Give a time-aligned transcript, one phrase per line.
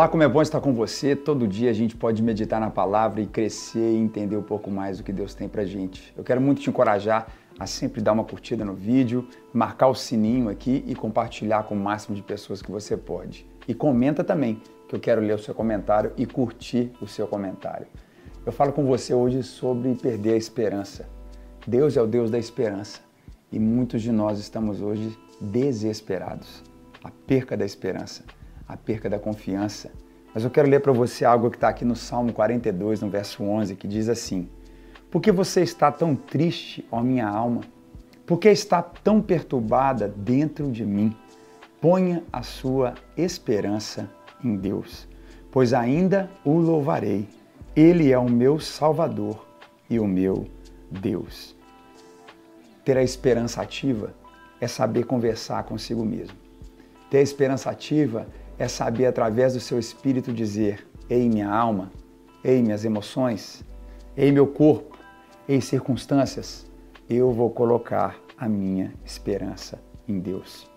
[0.00, 1.14] Olá, como é bom estar com você.
[1.14, 4.96] Todo dia a gente pode meditar na palavra e crescer e entender um pouco mais
[4.96, 6.10] do que Deus tem pra gente.
[6.16, 10.48] Eu quero muito te encorajar a sempre dar uma curtida no vídeo, marcar o sininho
[10.48, 13.46] aqui e compartilhar com o máximo de pessoas que você pode.
[13.68, 17.86] E comenta também, que eu quero ler o seu comentário e curtir o seu comentário.
[18.46, 21.06] Eu falo com você hoje sobre perder a esperança.
[21.66, 23.02] Deus é o Deus da esperança
[23.52, 26.62] e muitos de nós estamos hoje desesperados.
[27.04, 28.24] A perca da esperança
[28.72, 29.90] a perca da confiança.
[30.32, 33.42] Mas eu quero ler para você algo que está aqui no Salmo 42, no verso
[33.42, 34.48] 11, que diz assim:
[35.10, 37.62] Por que você está tão triste, ó minha alma?
[38.24, 41.16] Por que está tão perturbada dentro de mim?
[41.80, 44.08] Ponha a sua esperança
[44.44, 45.08] em Deus,
[45.50, 47.28] pois ainda o louvarei.
[47.74, 49.46] Ele é o meu Salvador
[49.88, 50.46] e o meu
[50.90, 51.56] Deus.
[52.84, 54.14] Ter a esperança ativa
[54.60, 56.36] é saber conversar consigo mesmo.
[57.10, 58.26] Ter a esperança ativa
[58.60, 61.90] é saber através do seu espírito dizer: Ei, minha alma,
[62.44, 63.64] ei, minhas emoções,
[64.14, 64.98] ei, meu corpo,
[65.48, 66.70] ei, circunstâncias,
[67.08, 70.70] eu vou colocar a minha esperança em Deus.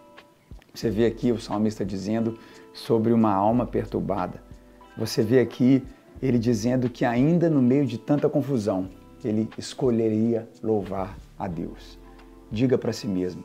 [0.74, 2.40] Você vê aqui o salmista dizendo
[2.74, 4.42] sobre uma alma perturbada.
[4.98, 5.84] Você vê aqui
[6.22, 8.88] ele dizendo que ainda no meio de tanta confusão,
[9.26, 12.00] ele escolheria louvar a Deus.
[12.50, 13.44] Diga para si mesmo,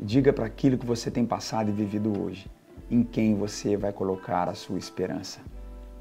[0.00, 2.50] diga para aquilo que você tem passado e vivido hoje
[2.90, 5.40] em quem você vai colocar a sua esperança.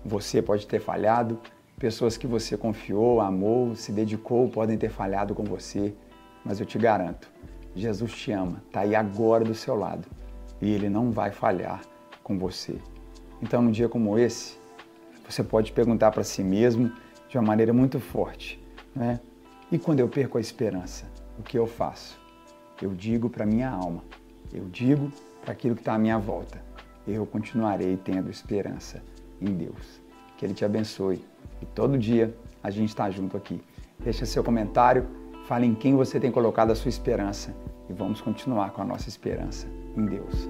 [0.05, 1.39] Você pode ter falhado,
[1.77, 5.94] pessoas que você confiou, amou, se dedicou podem ter falhado com você,
[6.44, 7.29] mas eu te garanto,
[7.75, 10.07] Jesus te ama, está aí agora do seu lado
[10.61, 11.81] e ele não vai falhar
[12.23, 12.77] com você.
[13.41, 14.57] Então, num dia como esse,
[15.27, 16.91] você pode perguntar para si mesmo
[17.29, 18.59] de uma maneira muito forte,
[18.95, 19.19] né?
[19.72, 21.05] E quando eu perco a esperança,
[21.38, 22.19] o que eu faço?
[22.81, 24.03] Eu digo para minha alma,
[24.53, 26.67] eu digo para aquilo que está à minha volta
[27.13, 29.02] eu continuarei tendo esperança
[29.41, 30.02] em Deus.
[30.38, 31.23] Que Ele te abençoe.
[31.61, 33.61] E todo dia a gente está junto aqui.
[34.00, 35.07] Deixa seu comentário,
[35.45, 37.56] fale em quem você tem colocado a sua esperança
[37.90, 40.47] e vamos continuar com a nossa esperança em Deus.